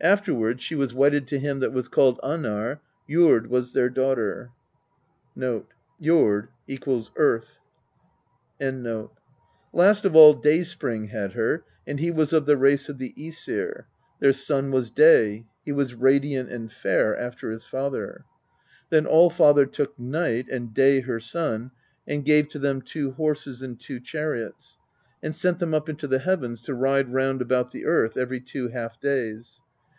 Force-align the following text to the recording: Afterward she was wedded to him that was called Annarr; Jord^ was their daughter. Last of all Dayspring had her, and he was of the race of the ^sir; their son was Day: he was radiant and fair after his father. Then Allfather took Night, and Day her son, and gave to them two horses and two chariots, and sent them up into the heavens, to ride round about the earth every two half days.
Afterward 0.00 0.60
she 0.60 0.76
was 0.76 0.94
wedded 0.94 1.26
to 1.26 1.40
him 1.40 1.58
that 1.58 1.72
was 1.72 1.88
called 1.88 2.20
Annarr; 2.22 2.78
Jord^ 3.10 3.48
was 3.48 3.72
their 3.72 3.90
daughter. 3.90 4.52
Last 5.36 5.68
of 10.04 10.14
all 10.16 10.34
Dayspring 10.34 11.04
had 11.06 11.32
her, 11.32 11.64
and 11.84 11.98
he 11.98 12.12
was 12.12 12.32
of 12.32 12.46
the 12.46 12.56
race 12.56 12.88
of 12.88 12.98
the 12.98 13.12
^sir; 13.12 13.86
their 14.20 14.30
son 14.32 14.70
was 14.70 14.92
Day: 14.92 15.46
he 15.64 15.72
was 15.72 15.94
radiant 15.96 16.48
and 16.48 16.70
fair 16.70 17.18
after 17.18 17.50
his 17.50 17.66
father. 17.66 18.24
Then 18.90 19.04
Allfather 19.04 19.66
took 19.66 19.98
Night, 19.98 20.48
and 20.48 20.72
Day 20.72 21.00
her 21.00 21.18
son, 21.18 21.72
and 22.06 22.24
gave 22.24 22.46
to 22.50 22.60
them 22.60 22.82
two 22.82 23.10
horses 23.10 23.62
and 23.62 23.80
two 23.80 23.98
chariots, 23.98 24.78
and 25.24 25.34
sent 25.34 25.58
them 25.58 25.74
up 25.74 25.88
into 25.88 26.06
the 26.06 26.20
heavens, 26.20 26.62
to 26.62 26.74
ride 26.74 27.12
round 27.12 27.42
about 27.42 27.72
the 27.72 27.84
earth 27.84 28.16
every 28.16 28.38
two 28.40 28.68
half 28.68 29.00
days. 29.00 29.60